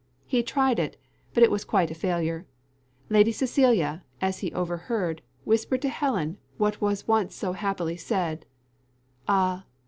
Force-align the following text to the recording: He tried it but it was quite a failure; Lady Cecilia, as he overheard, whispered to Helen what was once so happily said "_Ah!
He 0.25 0.41
tried 0.41 0.79
it 0.79 0.97
but 1.35 1.43
it 1.43 1.51
was 1.51 1.63
quite 1.63 1.91
a 1.91 1.93
failure; 1.93 2.47
Lady 3.09 3.31
Cecilia, 3.31 4.03
as 4.19 4.39
he 4.39 4.51
overheard, 4.51 5.21
whispered 5.43 5.83
to 5.83 5.89
Helen 5.89 6.39
what 6.57 6.81
was 6.81 7.07
once 7.07 7.35
so 7.35 7.53
happily 7.53 7.97
said 7.97 8.47
"_Ah! 9.29 9.65